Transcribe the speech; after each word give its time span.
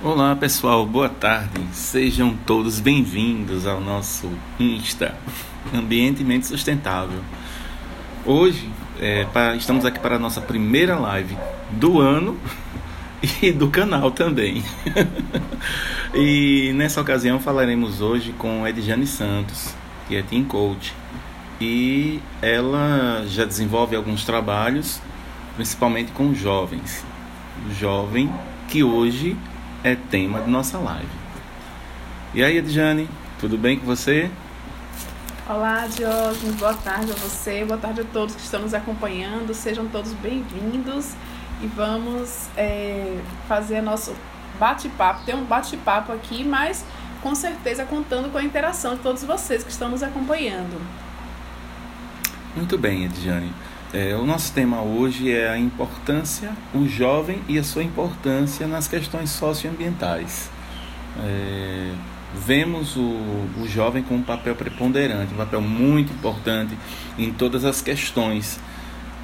Olá 0.00 0.36
pessoal, 0.36 0.86
boa 0.86 1.08
tarde. 1.08 1.60
Sejam 1.72 2.32
todos 2.46 2.78
bem-vindos 2.78 3.66
ao 3.66 3.80
nosso 3.80 4.30
Insta, 4.56 5.12
Ambientemente 5.74 6.46
Sustentável. 6.46 7.18
Hoje 8.24 8.70
é, 9.00 9.26
estamos 9.56 9.84
aqui 9.84 9.98
para 9.98 10.14
a 10.14 10.18
nossa 10.18 10.40
primeira 10.40 10.96
live 10.96 11.36
do 11.72 12.00
ano 12.00 12.38
e 13.42 13.50
do 13.50 13.70
canal 13.70 14.12
também. 14.12 14.62
e 16.14 16.72
nessa 16.76 17.00
ocasião 17.00 17.40
falaremos 17.40 18.00
hoje 18.00 18.32
com 18.38 18.64
Edjane 18.68 19.04
Santos, 19.04 19.74
que 20.06 20.14
é 20.14 20.22
Team 20.22 20.44
Coach. 20.44 20.94
E 21.60 22.20
ela 22.40 23.24
já 23.26 23.44
desenvolve 23.44 23.96
alguns 23.96 24.24
trabalhos, 24.24 25.00
principalmente 25.56 26.12
com 26.12 26.32
jovens. 26.32 27.04
Jovem 27.80 28.32
que 28.68 28.84
hoje 28.84 29.36
é 29.82 29.94
tema 29.94 30.40
de 30.40 30.50
nossa 30.50 30.78
live. 30.78 31.08
E 32.34 32.42
aí, 32.42 32.58
Edjane, 32.58 33.08
tudo 33.40 33.56
bem 33.56 33.78
com 33.78 33.86
você? 33.86 34.30
Olá, 35.48 35.86
Diógenes, 35.86 36.56
boa 36.56 36.74
tarde 36.74 37.10
a 37.10 37.14
você, 37.14 37.64
boa 37.64 37.78
tarde 37.78 38.02
a 38.02 38.04
todos 38.04 38.34
que 38.34 38.42
estão 38.42 38.60
nos 38.60 38.74
acompanhando, 38.74 39.54
sejam 39.54 39.86
todos 39.88 40.12
bem-vindos 40.14 41.14
e 41.62 41.66
vamos 41.66 42.48
é, 42.56 43.18
fazer 43.46 43.80
nosso 43.80 44.14
bate-papo. 44.58 45.24
Tem 45.24 45.34
um 45.34 45.44
bate-papo 45.44 46.12
aqui, 46.12 46.44
mas 46.44 46.84
com 47.22 47.34
certeza 47.34 47.84
contando 47.84 48.30
com 48.30 48.38
a 48.38 48.44
interação 48.44 48.96
de 48.96 49.00
todos 49.00 49.24
vocês 49.24 49.64
que 49.64 49.70
estão 49.70 49.88
nos 49.88 50.02
acompanhando. 50.02 50.78
Muito 52.54 52.76
bem, 52.76 53.04
Edjane. 53.04 53.52
É, 53.92 54.14
o 54.14 54.26
nosso 54.26 54.52
tema 54.52 54.82
hoje 54.82 55.32
é 55.32 55.48
a 55.48 55.58
importância, 55.58 56.50
o 56.74 56.86
jovem 56.86 57.40
e 57.48 57.58
a 57.58 57.64
sua 57.64 57.82
importância 57.82 58.66
nas 58.66 58.86
questões 58.86 59.30
socioambientais. 59.30 60.50
É, 61.18 61.92
vemos 62.34 62.96
o, 62.96 63.00
o 63.00 63.66
jovem 63.66 64.02
com 64.02 64.16
um 64.16 64.22
papel 64.22 64.54
preponderante, 64.54 65.32
um 65.32 65.38
papel 65.38 65.62
muito 65.62 66.12
importante 66.12 66.76
em 67.18 67.32
todas 67.32 67.64
as 67.64 67.80
questões 67.80 68.60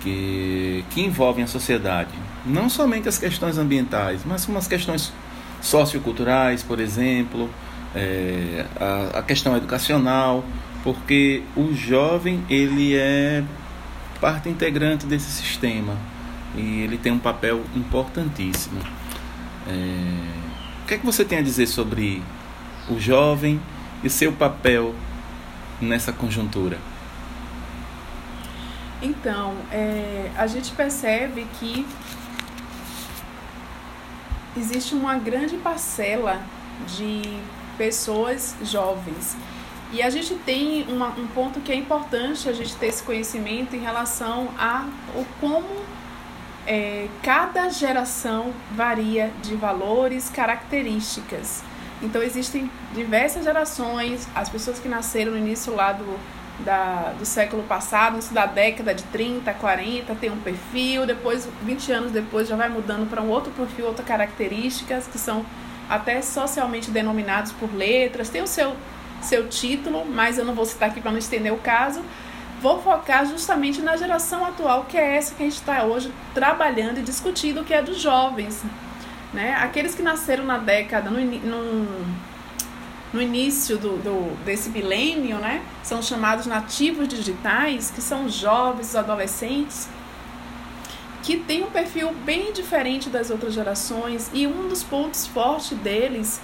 que, 0.01 0.83
que 0.89 1.03
envolvem 1.03 1.45
a 1.45 1.47
sociedade. 1.47 2.11
Não 2.47 2.71
somente 2.71 3.07
as 3.07 3.19
questões 3.19 3.59
ambientais, 3.59 4.23
mas 4.25 4.47
como 4.47 4.57
as 4.57 4.67
questões 4.67 5.13
socioculturais, 5.61 6.63
por 6.63 6.81
exemplo, 6.81 7.51
é, 7.95 8.65
a, 8.81 9.19
a 9.19 9.23
questão 9.23 9.55
educacional, 9.59 10.43
porque 10.83 11.43
o 11.55 11.75
jovem 11.75 12.43
ele 12.49 12.95
é 12.95 13.45
parte 14.21 14.49
integrante 14.49 15.07
desse 15.07 15.31
sistema 15.31 15.97
e 16.57 16.83
ele 16.83 16.99
tem 16.99 17.13
um 17.13 17.19
papel 17.19 17.63
importantíssimo. 17.75 18.81
É... 19.67 20.45
O 20.83 20.87
que 20.87 20.95
é 20.95 20.99
que 20.99 21.07
você 21.07 21.25
tem 21.25 21.39
a 21.39 21.43
dizer 21.43 21.67
sobre 21.67 22.23
o 22.89 22.99
jovem 22.99 23.61
e 24.03 24.11
seu 24.11 24.33
papel 24.33 24.95
nessa 25.81 26.13
conjuntura? 26.13 26.79
Então, 29.01 29.55
é, 29.71 30.31
a 30.37 30.47
gente 30.47 30.73
percebe 30.73 31.47
que 31.59 31.87
existe 34.57 34.95
uma 34.95 35.17
grande 35.17 35.57
parcela 35.57 36.41
de 36.97 37.23
pessoas 37.77 38.55
jovens 38.63 39.37
e 39.93 40.03
a 40.03 40.11
gente 40.11 40.35
tem 40.35 40.85
uma, 40.89 41.09
um 41.11 41.27
ponto 41.29 41.61
que 41.61 41.71
é 41.71 41.75
importante 41.75 42.49
a 42.49 42.53
gente 42.53 42.75
ter 42.77 42.87
esse 42.87 43.03
conhecimento 43.03 43.77
em 43.77 43.81
relação 43.81 44.49
a 44.59 44.87
o 45.15 45.25
como 45.41 45.69
é, 46.67 47.09
cada 47.23 47.69
geração 47.69 48.53
varia 48.73 49.31
de 49.43 49.55
valores, 49.55 50.29
características. 50.31 51.63
Então 52.03 52.23
existem 52.23 52.71
diversas 52.95 53.45
gerações, 53.45 54.29
as 54.35 54.49
pessoas 54.49 54.79
que 54.79 54.89
nasceram 54.89 55.33
no 55.33 55.39
início 55.39 55.75
lá 55.75 55.93
do, 55.93 56.19
da, 56.65 57.15
do 57.19 57.25
século 57.25 57.63
passado, 57.63 58.15
início 58.15 58.35
da 58.35 58.47
década 58.47 58.95
de 58.95 59.03
30, 59.05 59.53
40, 59.55 60.15
tem 60.17 60.31
um 60.31 60.41
perfil, 60.41 61.07
depois, 61.07 61.49
20 61.63 61.93
anos 61.93 62.13
depois, 62.13 62.49
já 62.49 62.57
vai 62.57 62.69
mudando 62.69 63.09
para 63.09 63.23
um 63.23 63.29
outro 63.29 63.53
perfil, 63.53 63.87
outras 63.87 64.07
características 64.07 65.07
que 65.07 65.19
são 65.19 65.45
até 65.89 66.21
socialmente 66.23 66.91
denominados 66.91 67.53
por 67.53 67.73
letras, 67.75 68.29
tem 68.29 68.43
o 68.43 68.47
seu 68.47 68.75
seu 69.25 69.49
título, 69.49 70.05
mas 70.05 70.39
eu 70.39 70.45
não 70.45 70.55
vou 70.55 70.65
citar 70.65 70.91
aqui 70.91 71.01
para 71.01 71.11
não 71.11 71.19
estender 71.19 71.53
o 71.53 71.59
caso. 71.59 72.03
Vou 72.61 72.81
focar 72.81 73.27
justamente 73.27 73.83
na 73.83 73.97
geração 73.97 74.45
atual, 74.45 74.85
que 74.85 74.97
é 74.97 75.17
essa 75.17 75.35
que 75.35 75.43
a 75.43 75.47
gente 75.47 75.57
está 75.57 75.85
hoje 75.85 76.11
trabalhando 76.33 76.99
e 76.99 77.03
discutindo, 77.03 77.65
que 77.65 77.75
é 77.75 77.83
dos 77.83 78.01
jovens. 78.01 78.63
Né? 79.33 79.55
Aqueles 79.57 79.95
que 79.95 80.03
nasceram 80.03 80.45
na 80.45 80.59
década, 80.59 81.11
no, 81.11 81.21
no, 81.21 82.17
no 83.13 83.21
início 83.21 83.77
do, 83.77 83.97
do, 83.99 84.45
desse 84.45 84.71
milênio, 84.71 85.39
né? 85.39 85.63
são 85.83 86.01
chamados 86.01 86.47
nativos 86.47 87.07
digitais, 87.09 87.91
que 87.91 88.01
são 88.01 88.29
jovens, 88.29 88.97
adolescentes, 88.97 89.89
que 91.23 91.37
têm 91.37 91.65
um 91.65 91.71
perfil 91.71 92.13
bem 92.25 92.53
diferente 92.53 93.11
das 93.11 93.31
outras 93.31 93.53
gerações, 93.53 94.31
e 94.33 94.47
um 94.47 94.69
dos 94.69 94.83
pontos 94.83 95.27
fortes 95.27 95.77
deles 95.79 96.41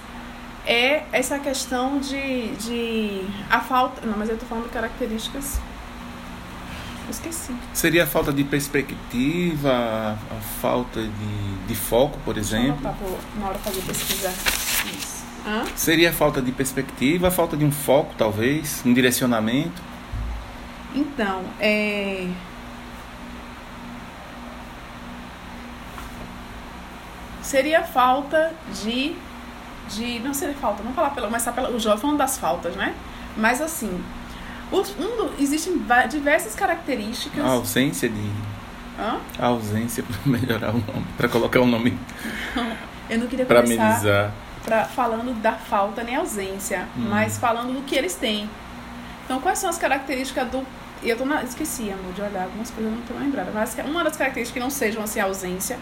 é 0.65 1.03
essa 1.11 1.39
questão 1.39 1.99
de, 1.99 2.55
de 2.55 3.21
a 3.49 3.59
falta. 3.59 4.05
Não, 4.05 4.17
mas 4.17 4.29
eu 4.29 4.37
tô 4.37 4.45
falando 4.45 4.65
de 4.65 4.71
características. 4.71 5.59
Eu 7.05 7.11
esqueci. 7.11 7.53
Seria 7.73 8.03
a 8.03 8.07
falta 8.07 8.31
de 8.31 8.43
perspectiva, 8.43 9.71
a 9.71 10.41
falta 10.61 11.01
de, 11.01 11.55
de 11.67 11.75
foco, 11.75 12.17
por 12.23 12.37
exemplo? 12.37 12.79
Deixa 12.81 12.97
eu 13.03 13.19
na 13.39 13.47
hora 13.47 13.57
fazer 13.59 13.81
pesquisar. 13.81 14.31
Isso. 14.31 15.21
Hã? 15.45 15.65
Seria 15.75 16.11
a 16.11 16.13
falta 16.13 16.41
de 16.41 16.51
perspectiva, 16.51 17.27
a 17.27 17.31
falta 17.31 17.57
de 17.57 17.65
um 17.65 17.71
foco, 17.71 18.13
talvez, 18.17 18.81
um 18.85 18.93
direcionamento? 18.93 19.81
Então, 20.93 21.43
é. 21.59 22.27
Seria 27.41 27.83
falta 27.83 28.53
de 28.83 29.15
de. 29.89 30.19
Não 30.19 30.33
seria 30.33 30.55
falta, 30.55 30.83
não 30.83 30.93
falar 30.93 31.11
pela. 31.11 31.27
Começar 31.27 31.51
pela. 31.51 31.69
O 31.69 31.79
jovem 31.79 31.99
falando 31.99 32.17
das 32.17 32.37
faltas, 32.37 32.75
né? 32.75 32.93
Mas 33.37 33.61
assim. 33.61 34.03
Os, 34.71 34.95
um, 34.97 35.29
existem 35.39 35.81
diversas 36.09 36.55
características. 36.55 37.43
A 37.43 37.49
ausência 37.49 38.09
de. 38.09 38.31
Hã? 38.99 39.19
A 39.37 39.47
ausência 39.47 40.03
para 40.07 40.31
melhorar 40.31 40.69
o 40.69 40.79
nome. 40.79 41.05
Para 41.17 41.27
colocar 41.27 41.59
o 41.59 41.65
nome. 41.65 41.97
Eu 43.09 43.19
não 43.19 43.27
queria 43.27 43.45
pra 43.45 43.61
começar 43.61 43.83
amenizar. 43.83 44.33
Pra, 44.63 44.85
falando 44.85 45.33
da 45.41 45.53
falta 45.53 46.03
nem 46.03 46.15
ausência, 46.15 46.87
hum. 46.95 47.07
mas 47.09 47.37
falando 47.37 47.73
do 47.73 47.81
que 47.81 47.95
eles 47.95 48.15
têm. 48.15 48.49
Então, 49.25 49.41
quais 49.41 49.59
são 49.59 49.69
as 49.69 49.77
características 49.77 50.47
do. 50.49 50.65
Eu 51.03 51.17
tô 51.17 51.25
na, 51.25 51.43
esqueci, 51.43 51.91
amor, 51.91 52.13
de 52.13 52.21
olhar 52.21 52.43
algumas 52.43 52.69
coisas, 52.69 52.91
eu 52.91 52.97
não 52.97 53.05
tô 53.05 53.13
lembrada. 53.15 53.49
Mas 53.51 53.75
uma 53.85 54.03
das 54.03 54.15
características 54.15 54.53
que 54.53 54.59
não 54.59 54.69
sejam 54.69 55.03
assim, 55.03 55.19
ausência 55.19 55.79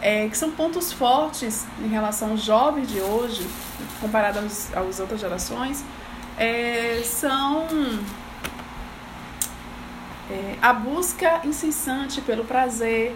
é, 0.00 0.28
que 0.28 0.36
são 0.36 0.50
pontos 0.50 0.92
fortes 0.92 1.66
em 1.82 1.88
relação 1.88 2.30
aos 2.30 2.42
jovens 2.42 2.88
de 2.88 3.00
hoje, 3.00 3.46
comparado 4.00 4.38
às, 4.38 4.74
às 4.74 5.00
outras 5.00 5.20
gerações, 5.20 5.84
é, 6.38 7.02
são 7.04 7.66
é, 10.30 10.54
a 10.62 10.72
busca 10.72 11.40
incessante 11.44 12.20
pelo 12.20 12.44
prazer, 12.44 13.14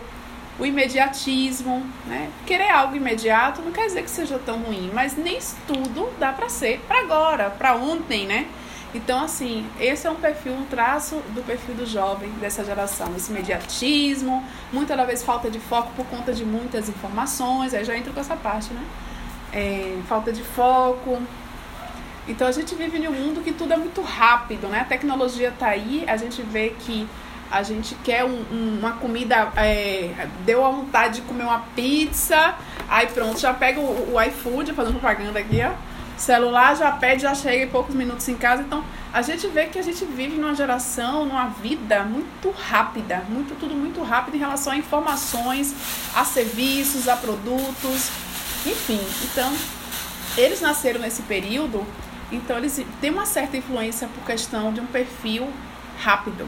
o 0.59 0.65
imediatismo, 0.65 1.85
né? 2.07 2.31
Querer 2.47 2.71
algo 2.71 2.95
imediato 2.95 3.61
não 3.63 3.73
quer 3.73 3.87
dizer 3.87 4.03
que 4.05 4.11
seja 4.11 4.39
tão 4.39 4.59
ruim, 4.59 4.91
mas 4.93 5.17
nem 5.17 5.39
tudo 5.67 6.09
dá 6.19 6.33
para 6.33 6.49
ser 6.49 6.81
para 6.87 7.01
agora, 7.01 7.51
para 7.51 7.75
ontem, 7.75 8.27
né? 8.27 8.47
Então, 8.95 9.25
assim, 9.25 9.67
esse 9.81 10.07
é 10.07 10.11
um 10.11 10.15
perfil, 10.15 10.53
um 10.53 10.65
traço 10.67 11.17
do 11.35 11.43
perfil 11.43 11.75
do 11.75 11.85
jovem 11.85 12.31
dessa 12.41 12.65
geração. 12.65 13.13
Esse 13.17 13.33
imediatismo, 13.33 14.45
muitas 14.73 14.97
vezes 15.05 15.25
falta 15.25 15.51
de 15.51 15.59
foco 15.59 15.91
por 15.97 16.07
conta 16.07 16.33
de 16.33 16.45
muitas 16.45 16.89
informações, 16.89 17.75
aí 17.75 17.85
já 17.85 17.97
entra 17.97 18.13
com 18.13 18.21
essa 18.21 18.37
parte, 18.37 18.73
né? 18.73 18.85
É, 19.53 19.99
falta 20.09 20.33
de 20.33 20.45
foco. 20.45 21.21
Então, 22.29 22.47
a 22.47 22.53
gente 22.53 22.73
vive 22.77 22.97
em 22.97 23.09
um 23.09 23.13
mundo 23.13 23.43
que 23.43 23.53
tudo 23.53 23.73
é 23.73 23.77
muito 23.77 24.01
rápido, 24.01 24.69
né? 24.69 24.81
A 24.81 24.85
tecnologia 24.85 25.49
está 25.49 25.69
aí, 25.69 26.05
a 26.07 26.17
gente 26.17 26.41
vê 26.41 26.71
que 26.79 27.09
a 27.51 27.65
gente 27.65 27.97
quer 27.97 28.25
um, 28.25 28.45
um, 28.51 28.79
uma 28.79 28.93
comida, 28.93 29.53
é, 29.57 30.29
deu 30.45 30.65
a 30.65 30.71
vontade 30.71 31.17
de 31.17 31.23
comer 31.23 31.45
uma 31.45 31.65
pizza, 31.75 32.55
aí 32.89 33.09
pronto, 33.09 33.39
já 33.41 33.53
pega 33.53 33.81
o, 33.81 34.15
o 34.15 34.23
iFood, 34.23 34.73
fazendo 34.73 35.01
propaganda 35.01 35.41
aqui, 35.41 35.61
ó 35.63 35.73
celular 36.17 36.77
já 36.77 36.93
pede, 36.93 37.23
já 37.23 37.35
chega 37.35 37.65
em 37.65 37.69
poucos 37.69 37.95
minutos 37.95 38.29
em 38.29 38.37
casa. 38.37 38.63
Então, 38.63 38.85
a 39.13 39.23
gente 39.23 39.47
vê 39.49 39.67
que 39.67 39.79
a 39.79 39.83
gente 39.83 40.05
vive 40.05 40.37
numa 40.37 40.55
geração, 40.55 41.25
numa 41.25 41.47
vida 41.47 42.03
muito 42.03 42.51
rápida, 42.51 43.25
muito 43.29 43.59
tudo 43.59 43.75
muito 43.75 44.03
rápido 44.03 44.35
em 44.35 44.39
relação 44.39 44.73
a 44.73 44.77
informações, 44.77 45.75
a 46.15 46.25
serviços, 46.25 47.09
a 47.09 47.17
produtos, 47.17 48.11
enfim. 48.67 49.01
Então, 49.25 49.53
eles 50.37 50.61
nasceram 50.61 51.01
nesse 51.01 51.23
período, 51.23 51.87
então 52.33 52.59
eles 52.59 52.81
têm 53.01 53.11
uma 53.11 53.27
certa 53.27 53.57
influência 53.57 54.09
por 54.09 54.25
questão 54.25 54.73
de 54.73 54.81
um 54.81 54.87
perfil 54.87 55.49
rápido 56.03 56.47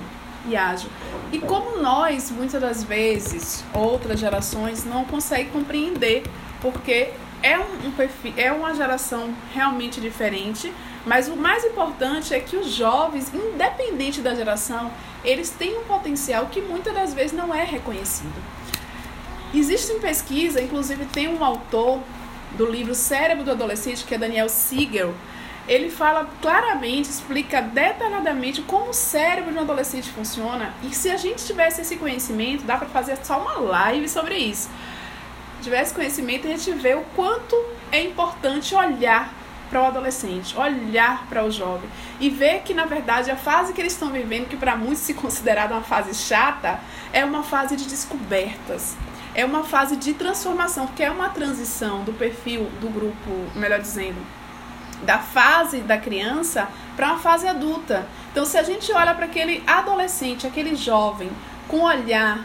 e 0.48 0.56
ágil. 0.56 0.90
E 1.32 1.38
como 1.38 1.80
nós, 1.80 2.30
muitas 2.30 2.60
das 2.60 2.82
vezes, 2.82 3.64
outras 3.72 4.18
gerações 4.18 4.84
não 4.84 5.04
conseguem 5.04 5.48
compreender 5.50 6.24
porque 6.60 7.12
é 7.42 7.58
um, 7.58 7.88
um 7.88 7.90
perfil, 7.92 8.32
é 8.36 8.50
uma 8.52 8.74
geração 8.74 9.34
realmente 9.52 10.00
diferente, 10.00 10.72
mas 11.04 11.28
o 11.28 11.36
mais 11.36 11.64
importante 11.64 12.34
é 12.34 12.40
que 12.40 12.56
os 12.56 12.72
jovens, 12.72 13.32
independente 13.32 14.20
da 14.20 14.34
geração, 14.34 14.90
eles 15.24 15.50
têm 15.50 15.78
um 15.78 15.84
potencial 15.84 16.46
que 16.46 16.60
muitas 16.60 16.94
das 16.94 17.14
vezes 17.14 17.32
não 17.32 17.54
é 17.54 17.64
reconhecido. 17.64 18.34
Existem 19.54 20.00
pesquisas, 20.00 20.62
inclusive 20.62 21.04
tem 21.06 21.28
um 21.28 21.44
autor 21.44 22.00
do 22.56 22.66
livro 22.66 22.94
Cérebro 22.94 23.44
do 23.44 23.50
Adolescente, 23.52 24.04
que 24.04 24.14
é 24.14 24.18
Daniel 24.18 24.48
Siegel, 24.48 25.14
ele 25.68 25.90
fala 25.90 26.28
claramente, 26.40 27.10
explica 27.10 27.60
detalhadamente 27.60 28.62
como 28.62 28.90
o 28.90 28.94
cérebro 28.94 29.52
de 29.52 29.58
um 29.58 29.62
adolescente 29.62 30.08
funciona. 30.10 30.72
E 30.82 30.94
se 30.94 31.10
a 31.10 31.16
gente 31.16 31.44
tivesse 31.44 31.80
esse 31.80 31.96
conhecimento, 31.96 32.64
dá 32.64 32.76
para 32.76 32.86
fazer 32.88 33.18
só 33.24 33.40
uma 33.40 33.58
live 33.58 34.08
sobre 34.08 34.36
isso. 34.36 34.68
Tivesse 35.62 35.94
conhecimento, 35.94 36.46
a 36.46 36.50
gente 36.50 36.72
vê 36.72 36.94
o 36.94 37.02
quanto 37.14 37.56
é 37.90 38.02
importante 38.02 38.74
olhar 38.74 39.32
para 39.68 39.82
o 39.82 39.86
adolescente, 39.86 40.56
olhar 40.56 41.26
para 41.28 41.44
o 41.44 41.50
jovem 41.50 41.88
e 42.20 42.30
ver 42.30 42.62
que 42.62 42.72
na 42.72 42.84
verdade 42.84 43.30
a 43.30 43.36
fase 43.36 43.72
que 43.72 43.80
eles 43.80 43.92
estão 43.92 44.10
vivendo, 44.10 44.48
que 44.48 44.56
para 44.56 44.76
muitos 44.76 44.98
se 44.98 45.14
considerada 45.14 45.74
uma 45.74 45.82
fase 45.82 46.14
chata, 46.14 46.80
é 47.12 47.24
uma 47.24 47.42
fase 47.42 47.76
de 47.76 47.84
descobertas. 47.84 48.96
É 49.34 49.44
uma 49.44 49.64
fase 49.64 49.96
de 49.96 50.14
transformação, 50.14 50.86
que 50.86 51.02
é 51.02 51.10
uma 51.10 51.28
transição 51.28 52.02
do 52.04 52.12
perfil 52.12 52.70
do 52.80 52.88
grupo, 52.88 53.30
melhor 53.54 53.80
dizendo, 53.80 54.16
da 55.02 55.18
fase 55.18 55.80
da 55.80 55.98
criança 55.98 56.68
para 56.96 57.08
uma 57.08 57.18
fase 57.18 57.46
adulta. 57.46 58.06
Então, 58.32 58.46
se 58.46 58.56
a 58.56 58.62
gente 58.62 58.90
olha 58.92 59.14
para 59.14 59.26
aquele 59.26 59.62
adolescente, 59.66 60.46
aquele 60.46 60.74
jovem, 60.74 61.30
com 61.68 61.82
olhar 61.82 62.42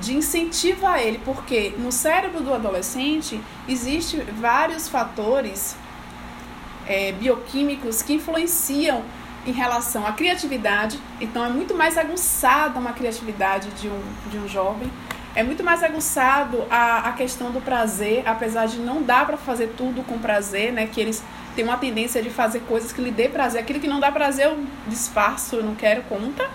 de 0.00 0.16
incentivo 0.16 0.86
a 0.86 1.02
ele, 1.02 1.20
porque 1.24 1.74
no 1.78 1.92
cérebro 1.92 2.42
do 2.42 2.52
adolescente 2.52 3.40
existe 3.68 4.16
vários 4.16 4.88
fatores 4.88 5.76
é, 6.86 7.12
bioquímicos 7.12 8.02
que 8.02 8.14
influenciam 8.14 9.02
em 9.46 9.52
relação 9.52 10.06
à 10.06 10.12
criatividade. 10.12 10.98
Então, 11.20 11.44
é 11.44 11.48
muito 11.48 11.74
mais 11.74 11.96
aguçada 11.96 12.78
uma 12.78 12.92
criatividade 12.92 13.68
de 13.70 13.88
um, 13.88 14.00
de 14.30 14.38
um 14.38 14.48
jovem. 14.48 14.90
É 15.34 15.42
muito 15.42 15.62
mais 15.62 15.82
aguçado 15.82 16.64
a, 16.70 17.08
a 17.08 17.12
questão 17.12 17.50
do 17.50 17.60
prazer, 17.60 18.22
apesar 18.26 18.66
de 18.66 18.78
não 18.78 19.02
dar 19.02 19.26
para 19.26 19.36
fazer 19.36 19.74
tudo 19.76 20.02
com 20.02 20.18
prazer, 20.18 20.72
né? 20.72 20.86
Que 20.86 21.00
eles 21.00 21.22
tem 21.54 21.64
uma 21.64 21.76
tendência 21.76 22.22
de 22.22 22.30
fazer 22.30 22.60
coisas 22.60 22.92
que 22.92 23.00
lhe 23.00 23.10
dê 23.10 23.28
prazer. 23.28 23.60
Aquilo 23.60 23.80
que 23.80 23.88
não 23.88 23.98
dá 23.98 24.12
prazer 24.12 24.46
eu 24.46 24.64
disfarço, 24.86 25.56
eu 25.56 25.64
não 25.64 25.74
quero 25.74 26.02
conta. 26.02 26.48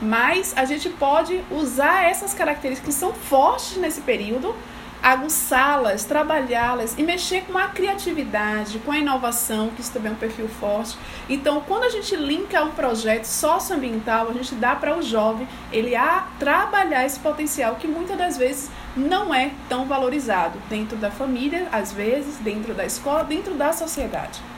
Mas 0.00 0.54
a 0.56 0.64
gente 0.64 0.88
pode 0.88 1.42
usar 1.50 2.04
essas 2.04 2.32
características 2.32 2.94
que 2.94 3.00
são 3.00 3.12
fortes 3.12 3.76
nesse 3.76 4.00
período, 4.00 4.54
aguçá-las, 5.02 6.04
trabalhá-las 6.04 6.94
e 6.98 7.02
mexer 7.02 7.42
com 7.42 7.56
a 7.56 7.68
criatividade, 7.68 8.78
com 8.80 8.92
a 8.92 8.98
inovação, 8.98 9.70
que 9.70 9.80
isso 9.80 9.92
também 9.92 10.10
é 10.10 10.14
um 10.14 10.18
perfil 10.18 10.48
forte. 10.48 10.96
Então, 11.28 11.62
quando 11.66 11.84
a 11.84 11.88
gente 11.88 12.14
linka 12.16 12.62
um 12.62 12.70
projeto 12.70 13.24
socioambiental, 13.24 14.28
a 14.28 14.32
gente 14.32 14.54
dá 14.54 14.74
para 14.74 14.96
o 14.96 15.02
jovem 15.02 15.48
ele 15.72 15.96
a 15.96 16.26
trabalhar 16.38 17.04
esse 17.04 17.18
potencial 17.18 17.76
que 17.76 17.88
muitas 17.88 18.16
das 18.16 18.36
vezes 18.36 18.70
não 18.96 19.34
é 19.34 19.50
tão 19.68 19.86
valorizado 19.86 20.58
dentro 20.68 20.96
da 20.96 21.10
família, 21.10 21.68
às 21.72 21.92
vezes, 21.92 22.36
dentro 22.36 22.74
da 22.74 22.84
escola, 22.84 23.24
dentro 23.24 23.54
da 23.54 23.72
sociedade. 23.72 24.49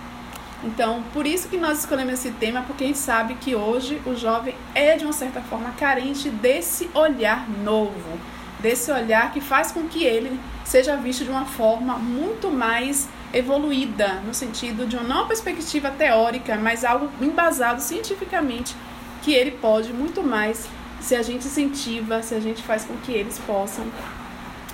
Então, 0.64 1.03
por 1.12 1.26
isso 1.26 1.49
que 1.49 1.56
nós 1.56 1.81
escolhemos 1.81 2.14
esse 2.14 2.31
tema, 2.32 2.62
porque 2.62 2.85
a 2.85 2.87
gente 2.87 2.99
sabe 2.99 3.35
que 3.35 3.55
hoje 3.55 4.00
o 4.06 4.14
jovem 4.14 4.55
é, 4.75 4.97
de 4.97 5.05
uma 5.05 5.12
certa 5.12 5.41
forma, 5.41 5.73
carente 5.73 6.31
desse 6.31 6.88
olhar 6.94 7.49
novo, 7.50 8.19
desse 8.61 8.93
olhar 8.93 9.32
que 9.32 9.41
faz 9.41 9.73
com 9.73 9.88
que 9.88 10.05
ele 10.05 10.38
seja 10.64 10.97
visto 10.97 11.25
de 11.25 11.31
uma 11.31 11.44
forma 11.44 11.99
muito 11.99 12.49
mais 12.49 13.09
evoluída, 13.35 14.20
no 14.25 14.32
sentido 14.32 14.87
de 14.87 14.97
uma 14.97 15.03
não 15.03 15.26
perspectiva 15.26 15.91
teórica, 15.91 16.56
mas 16.56 16.85
algo 16.85 17.11
embasado 17.20 17.81
cientificamente, 17.81 18.76
que 19.23 19.35
ele 19.35 19.53
pode 19.53 19.93
muito 19.93 20.23
mais 20.23 20.69
se 21.00 21.17
a 21.17 21.23
gente 21.23 21.47
incentiva, 21.47 22.23
se 22.23 22.35
a 22.37 22.41
gente 22.41 22.62
faz 22.62 22.85
com 22.85 22.97
que 22.99 23.11
eles 23.11 23.38
possam 23.41 23.85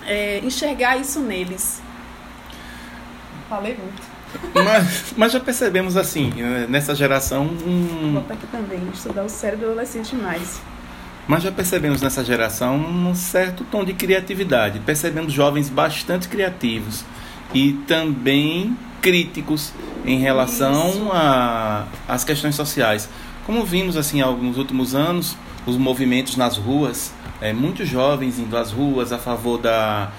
é, 0.05 0.41
enxergar 0.41 0.99
isso 0.99 1.21
neles. 1.21 1.81
Falei 3.49 3.75
muito. 3.75 4.18
Mas, 4.55 5.15
mas 5.17 5.33
já 5.33 5.41
percebemos 5.41 5.97
assim, 5.97 6.33
nessa 6.69 6.95
geração. 6.95 7.45
Um... 7.45 8.13
Vou 8.13 8.23
botar 8.23 8.35
aqui 8.35 8.47
também, 8.47 8.81
estudar 8.93 9.25
o 9.25 9.29
cérebro 9.29 9.67
do 9.67 9.73
adolescente 9.73 10.15
mais. 10.15 10.61
Mas 11.27 11.43
já 11.43 11.53
percebemos 11.53 12.01
nessa 12.01 12.25
geração 12.25 12.77
um 12.77 13.15
certo 13.15 13.65
tom 13.65 13.85
de 13.85 13.93
criatividade. 13.93 14.81
Percebemos 14.81 15.33
jovens 15.33 15.69
bastante 15.69 16.27
criativos 16.29 17.05
e 17.53 17.75
também 17.87 18.77
críticos 19.03 19.73
em 20.05 20.19
relação 20.19 21.11
às 22.07 22.25
questões 22.25 22.55
sociais. 22.55 23.09
Como 23.45 23.65
vimos 23.65 23.97
assim 23.97 24.23
nos 24.23 24.57
últimos 24.57 24.95
anos, 24.95 25.37
os 25.67 25.77
movimentos 25.77 26.37
nas 26.37 26.57
ruas 26.57 27.13
é, 27.41 27.53
muitos 27.53 27.89
jovens 27.89 28.39
indo 28.39 28.57
às 28.57 28.73
ruas 28.73 29.13
a 29.13 29.19
favor 29.19 29.59
da 29.59 30.11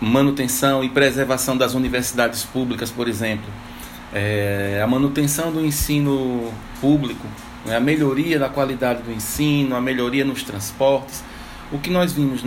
manutenção 0.00 0.84
e 0.84 0.88
preservação 0.88 1.56
das 1.56 1.74
universidades 1.74 2.44
públicas, 2.44 2.90
por 2.90 3.08
exemplo. 3.08 3.46
É, 4.12 4.80
a 4.82 4.86
manutenção 4.86 5.50
do 5.50 5.64
ensino 5.64 6.52
público, 6.80 7.26
né, 7.64 7.76
a 7.76 7.80
melhoria 7.80 8.38
da 8.38 8.48
qualidade 8.48 9.02
do 9.02 9.12
ensino, 9.12 9.74
a 9.74 9.80
melhoria 9.80 10.24
nos 10.24 10.42
transportes. 10.42 11.22
O 11.72 11.78
que 11.78 11.90
nós 11.90 12.12
vimos 12.12 12.42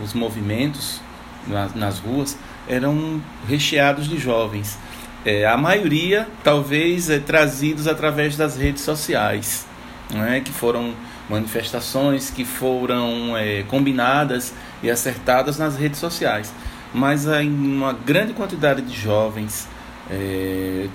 nos 0.00 0.12
movimentos 0.12 1.00
na, 1.46 1.68
nas 1.74 1.98
ruas 1.98 2.36
eram 2.68 3.20
recheados 3.48 4.08
de 4.08 4.18
jovens. 4.18 4.78
É, 5.24 5.46
a 5.46 5.56
maioria, 5.56 6.28
talvez, 6.44 7.10
é, 7.10 7.18
trazidos 7.18 7.86
através 7.86 8.36
das 8.36 8.56
redes 8.56 8.82
sociais, 8.82 9.66
né, 10.10 10.40
que 10.40 10.52
foram 10.52 10.94
manifestações 11.28 12.30
que 12.30 12.44
foram 12.44 13.36
é, 13.36 13.62
combinadas 13.64 14.54
e 14.82 14.90
acertadas 14.90 15.58
nas 15.58 15.76
redes 15.76 15.98
sociais. 15.98 16.52
Mas 16.92 17.28
há 17.28 17.40
uma 17.40 17.92
grande 17.92 18.32
quantidade 18.32 18.82
de 18.82 18.98
jovens 18.98 19.68
é, 20.10 20.88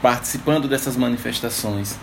participando 0.00 0.68
dessas 0.68 0.96
manifestações. 0.96 1.98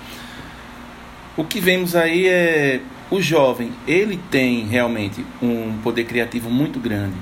O 1.38 1.44
que 1.44 1.60
vemos 1.60 1.96
aí 1.96 2.28
é 2.28 2.82
o 3.10 3.22
jovem, 3.22 3.72
ele 3.88 4.20
tem 4.30 4.66
realmente 4.66 5.26
um 5.42 5.78
poder 5.82 6.04
criativo 6.04 6.50
muito 6.50 6.80
grande. 6.80 7.16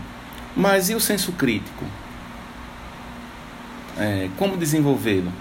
Mas 0.55 0.89
e 0.89 0.95
o 0.95 0.99
senso 0.99 1.31
crítico? 1.33 1.85
É, 3.97 4.29
como 4.37 4.57
desenvolvê-lo? 4.57 5.31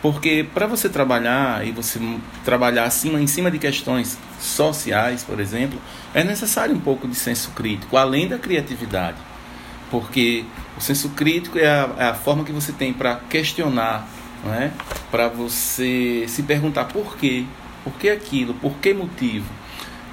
Porque 0.00 0.46
para 0.54 0.66
você 0.66 0.88
trabalhar 0.88 1.66
e 1.66 1.72
você 1.72 1.98
trabalhar 2.44 2.84
acima, 2.84 3.20
em 3.20 3.26
cima 3.26 3.50
de 3.50 3.58
questões 3.58 4.16
sociais, 4.38 5.24
por 5.24 5.40
exemplo, 5.40 5.78
é 6.14 6.22
necessário 6.22 6.74
um 6.74 6.80
pouco 6.80 7.08
de 7.08 7.16
senso 7.16 7.50
crítico, 7.50 7.96
além 7.96 8.28
da 8.28 8.38
criatividade. 8.38 9.18
Porque 9.90 10.44
o 10.76 10.80
senso 10.80 11.10
crítico 11.10 11.58
é 11.58 11.66
a, 11.66 11.90
é 11.98 12.04
a 12.08 12.14
forma 12.14 12.44
que 12.44 12.52
você 12.52 12.72
tem 12.72 12.92
para 12.92 13.16
questionar, 13.28 14.06
não 14.44 14.54
é? 14.54 14.70
para 15.10 15.28
você 15.28 16.24
se 16.28 16.42
perguntar 16.42 16.84
por 16.86 17.16
quê, 17.16 17.44
por 17.82 17.94
que 17.94 18.08
aquilo, 18.08 18.54
por 18.54 18.74
que 18.74 18.92
motivo. 18.92 19.46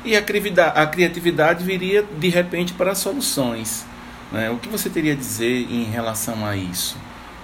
E 0.04 0.16
a 0.16 0.22
criatividade, 0.22 0.80
a 0.80 0.86
criatividade 0.86 1.64
viria 1.64 2.04
de 2.04 2.30
repente 2.30 2.74
para 2.74 2.94
soluções. 2.94 3.86
Né? 4.32 4.50
O 4.50 4.58
que 4.58 4.70
você 4.70 4.90
teria 4.90 5.14
a 5.14 5.16
dizer 5.16 5.68
em 5.70 5.86
relação 5.86 6.46
a 6.46 6.56
isso? 6.56 6.98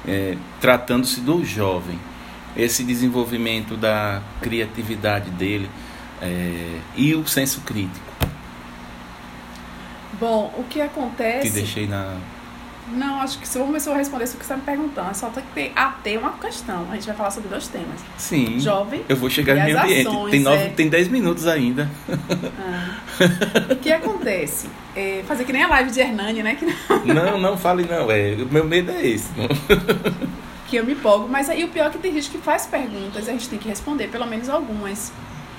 É, 0.08 0.38
Tratando-se 0.60 1.22
do 1.22 1.44
jovem 1.44 2.00
esse 2.56 2.84
desenvolvimento 2.84 3.78
da 3.78 4.22
criatividade 4.42 5.30
dele 5.32 5.70
é, 6.22 6.80
e 6.96 7.16
o 7.16 7.26
senso 7.28 7.62
crítico. 7.62 8.11
Bom, 10.22 10.54
o 10.56 10.63
que 10.66 10.80
acontece. 10.80 11.50
Te 11.50 11.54
deixei 11.56 11.88
na. 11.88 12.16
Não, 12.94 13.22
acho 13.22 13.40
que 13.40 13.48
se 13.48 13.58
vamos 13.58 13.74
ver 13.74 13.80
se 13.80 13.90
eu 13.90 13.96
responder 13.96 14.25
isso 14.25 14.38
que 14.38 14.46
você 14.46 14.54
está 14.54 14.56
me 14.56 14.62
perguntando. 14.62 15.10
É 15.10 15.13
só 15.16 15.30
tem 15.30 15.44
que 15.44 15.51
ter, 15.54 15.72
ah, 15.75 15.96
ter 16.04 16.20
uma 16.20 16.34
questão. 16.34 16.86
A 16.92 16.94
gente 16.94 17.08
vai 17.08 17.16
falar 17.16 17.32
sobre 17.32 17.50
dois 17.50 17.68
temas. 17.68 18.00
Sim. 18.18 18.60
Jovem. 18.60 19.04
Eu 19.10 19.16
vou 19.16 19.32
chegar 19.32 19.56
no 19.56 19.63
meu 19.63 19.80
ambiente. 19.80 20.08
Ações, 20.08 20.32
tem, 20.32 20.40
nove, 20.42 20.63
é... 20.63 20.70
tem 20.70 20.90
dez 20.90 21.08
minutos 21.08 21.48
ainda. 21.48 21.90
Ah. 22.60 23.00
o 23.72 23.75
que 23.78 23.92
acontece? 23.92 24.70
É 24.96 25.24
fazer 25.28 25.44
que 25.44 25.54
nem 25.54 25.63
a 25.63 25.68
live 25.68 25.90
de 25.90 26.00
Hernani, 26.00 26.44
né? 26.44 26.56
Que 26.56 26.66
não... 27.06 27.16
não, 27.16 27.40
não 27.40 27.58
fale 27.58 27.84
não. 27.90 28.12
É, 28.12 28.34
o 28.34 28.46
meu 28.46 28.63
medo 28.63 28.92
é 28.92 29.04
esse. 29.04 29.30
que 30.68 30.75
eu 30.75 30.86
me 30.86 30.94
empolgo. 30.94 31.28
Mas 31.28 31.50
aí 31.50 31.63
o 31.63 31.70
pior 31.70 31.88
é 31.88 31.90
que 31.90 31.98
tem 31.98 32.13
gente 32.13 32.30
que 32.30 32.38
faz 32.38 32.68
perguntas 32.68 33.25
e 33.25 33.30
a 33.30 33.34
gente 33.34 33.50
tem 33.50 33.58
que 33.58 33.68
responder 33.68 34.08
pelo 34.10 34.28
menos 34.28 34.50
algumas. 34.50 35.12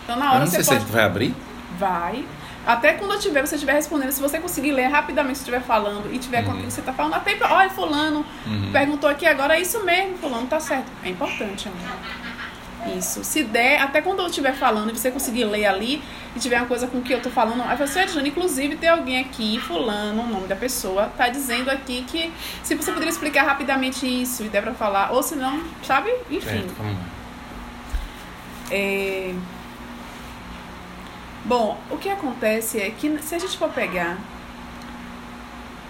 Então 0.05 0.17
na 0.17 0.27
hora 0.27 0.37
eu 0.37 0.41
não 0.41 0.47
você 0.47 0.63
sei 0.63 0.77
pode... 0.77 0.87
se 0.87 0.93
vai 0.93 1.05
abrir. 1.05 1.35
Vai. 1.79 2.25
Até 2.67 2.93
quando 2.93 3.13
eu 3.13 3.19
tiver, 3.19 3.45
você 3.45 3.57
estiver 3.57 3.73
respondendo, 3.73 4.13
se 4.13 4.21
você 4.21 4.39
conseguir 4.39 4.71
ler 4.73 4.87
rapidamente, 4.87 5.39
se 5.39 5.43
estiver 5.43 5.63
falando 5.63 6.13
e 6.13 6.19
tiver 6.19 6.45
uhum. 6.45 6.53
com 6.53 6.53
o 6.53 6.57
que 6.59 6.71
você 6.71 6.81
está 6.81 6.93
falando, 6.93 7.15
até 7.15 7.37
olha, 7.45 7.71
fulano 7.71 8.25
uhum. 8.47 8.71
perguntou 8.73 9.11
aqui 9.11 9.27
agora, 9.27 9.57
é 9.57 9.61
isso 9.61 9.85
mesmo, 9.85 10.17
fulano, 10.19 10.47
tá 10.47 10.61
certo. 10.61 10.87
É 11.03 11.09
importante, 11.09 11.69
amor. 11.69 12.97
isso. 12.97 13.25
Se 13.25 13.43
der, 13.43 13.81
até 13.81 14.01
quando 14.01 14.21
eu 14.21 14.27
estiver 14.27 14.55
falando 14.55 14.91
e 14.91 14.93
você 14.97 15.11
conseguir 15.11 15.45
ler 15.45 15.67
ali 15.67 16.03
e 16.37 16.39
tiver 16.39 16.59
uma 16.59 16.67
coisa 16.67 16.87
com 16.87 17.03
que 17.03 17.13
eu 17.13 17.21
tô 17.21 17.31
falando, 17.31 17.63
aí 17.63 17.77
você, 17.77 18.07
Jane, 18.07 18.29
inclusive 18.29 18.77
tem 18.77 18.89
alguém 18.89 19.19
aqui, 19.19 19.59
fulano, 19.59 20.23
o 20.23 20.27
nome 20.29 20.47
da 20.47 20.57
pessoa, 20.57 21.11
tá 21.17 21.29
dizendo 21.29 21.69
aqui 21.69 22.05
que 22.07 22.33
se 22.63 22.77
você 22.77 22.93
poderia 22.93 23.11
explicar 23.11 23.43
rapidamente 23.43 24.07
isso 24.07 24.45
e 24.45 24.49
der 24.49 24.63
pra 24.63 24.73
falar, 24.73 25.11
ou 25.11 25.21
se 25.21 25.35
não, 25.35 25.61
sabe? 25.83 26.13
Enfim. 26.31 26.65
É... 28.71 29.35
Bom, 31.45 31.79
o 31.91 31.97
que 31.97 32.09
acontece 32.09 32.81
é 32.81 32.91
que 32.91 33.19
se 33.21 33.35
a 33.35 33.39
gente 33.39 33.59
for 33.59 33.69
pegar 33.69 34.17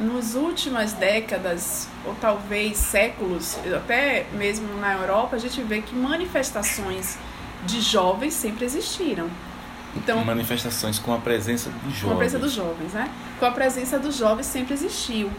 nos 0.00 0.34
últimas 0.34 0.94
décadas, 0.94 1.88
ou 2.04 2.14
talvez 2.14 2.78
séculos, 2.78 3.58
até 3.76 4.26
mesmo 4.32 4.74
na 4.78 4.94
Europa, 4.94 5.36
a 5.36 5.38
gente 5.38 5.62
vê 5.62 5.82
que 5.82 5.94
manifestações 5.94 7.18
de 7.64 7.80
jovens 7.80 8.34
sempre 8.34 8.64
existiram. 8.64 9.28
Então, 9.94 10.24
manifestações 10.24 10.98
com 10.98 11.12
a 11.12 11.18
presença 11.18 11.68
dos 11.68 11.94
jovens. 11.94 12.02
Com 12.02 12.12
a 12.12 12.16
presença 12.16 12.38
dos 12.38 12.52
jovens, 12.52 12.92
né? 12.94 13.10
Com 13.38 13.46
a 13.46 13.50
presença 13.50 13.98
dos 13.98 14.16
jovens 14.16 14.46
sempre 14.46 14.72
existiu. 14.72 15.30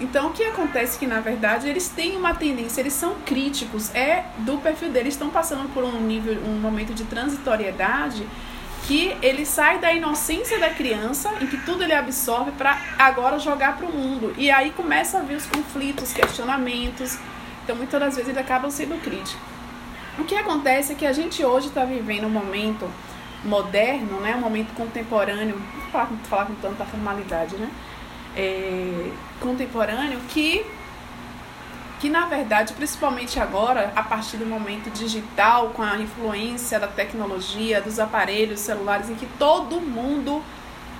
Então, 0.00 0.28
o 0.28 0.32
que 0.32 0.44
acontece 0.44 0.96
é 0.96 0.98
que, 1.00 1.06
na 1.06 1.20
verdade, 1.20 1.68
eles 1.68 1.88
têm 1.88 2.16
uma 2.16 2.32
tendência, 2.32 2.80
eles 2.80 2.92
são 2.92 3.16
críticos, 3.26 3.94
é 3.94 4.24
do 4.38 4.58
perfil 4.58 4.90
deles, 4.90 5.14
estão 5.14 5.30
passando 5.30 5.68
por 5.74 5.84
um 5.84 6.00
nível, 6.00 6.40
um 6.46 6.58
momento 6.60 6.94
de 6.94 7.04
transitoriedade 7.04 8.24
que 8.86 9.16
ele 9.22 9.46
sai 9.46 9.78
da 9.78 9.92
inocência 9.92 10.58
da 10.58 10.70
criança, 10.70 11.32
em 11.40 11.46
que 11.46 11.56
tudo 11.58 11.84
ele 11.84 11.94
absorve, 11.94 12.50
para 12.52 12.80
agora 12.98 13.38
jogar 13.38 13.76
para 13.76 13.86
o 13.86 13.92
mundo. 13.92 14.34
E 14.36 14.50
aí 14.50 14.70
começa 14.70 15.18
a 15.18 15.22
vir 15.22 15.36
os 15.36 15.46
conflitos, 15.46 16.12
questionamentos. 16.12 17.18
Então, 17.62 17.76
muitas 17.76 18.00
das 18.00 18.16
vezes, 18.16 18.30
ele 18.30 18.40
acaba 18.40 18.70
sendo 18.70 19.00
crítico. 19.02 19.40
O 20.18 20.24
que 20.24 20.34
acontece 20.34 20.92
é 20.92 20.94
que 20.96 21.06
a 21.06 21.12
gente 21.12 21.44
hoje 21.44 21.68
está 21.68 21.84
vivendo 21.84 22.26
um 22.26 22.30
momento 22.30 22.90
moderno, 23.44 24.20
né, 24.20 24.36
um 24.36 24.40
momento 24.40 24.74
contemporâneo, 24.74 25.56
não 25.56 25.82
falar, 25.90 26.10
falar 26.24 26.46
com 26.46 26.54
tanta 26.56 26.84
formalidade, 26.84 27.56
né, 27.56 27.70
é, 28.36 29.10
contemporâneo, 29.40 30.20
que 30.28 30.64
que 32.02 32.10
na 32.10 32.26
verdade, 32.26 32.72
principalmente 32.72 33.38
agora, 33.38 33.92
a 33.94 34.02
partir 34.02 34.36
do 34.36 34.44
momento 34.44 34.90
digital, 34.90 35.68
com 35.68 35.82
a 35.82 35.96
influência 35.98 36.80
da 36.80 36.88
tecnologia, 36.88 37.80
dos 37.80 38.00
aparelhos 38.00 38.58
celulares, 38.58 39.08
em 39.08 39.14
que 39.14 39.24
todo 39.38 39.80
mundo, 39.80 40.42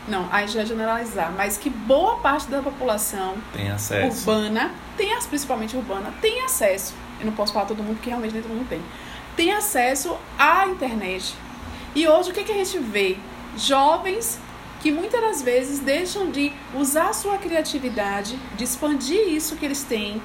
não, 0.07 0.29
aí 0.31 0.47
já 0.47 0.61
é 0.61 0.65
generalizar, 0.65 1.33
mas 1.37 1.57
que 1.57 1.69
boa 1.69 2.19
parte 2.19 2.49
da 2.49 2.63
população 2.63 3.35
tem 3.53 3.69
acesso. 3.69 4.31
urbana, 4.31 4.71
tem, 4.97 5.13
principalmente 5.29 5.77
urbana, 5.77 6.15
tem 6.21 6.41
acesso. 6.45 6.95
Eu 7.19 7.27
não 7.27 7.33
posso 7.33 7.53
falar 7.53 7.67
todo 7.67 7.83
mundo, 7.83 7.97
porque 7.97 8.09
realmente 8.09 8.35
nem 8.35 8.43
todo 8.43 8.55
mundo 8.55 8.69
tem. 8.69 8.81
Tem 9.35 9.53
acesso 9.53 10.17
à 10.39 10.69
internet. 10.69 11.35
E 11.97 12.07
hoje 12.07 12.31
o 12.31 12.33
que, 12.33 12.45
que 12.45 12.53
a 12.53 12.65
gente 12.65 12.79
vê? 12.79 13.19
Jovens 13.57 14.39
que 14.81 14.93
muitas 14.93 15.21
das 15.21 15.43
vezes 15.43 15.81
deixam 15.81 16.31
de 16.31 16.53
usar 16.75 17.13
sua 17.13 17.39
criatividade, 17.39 18.39
de 18.57 18.63
expandir 18.63 19.29
isso 19.29 19.57
que 19.57 19.65
eles 19.65 19.83
têm, 19.83 20.21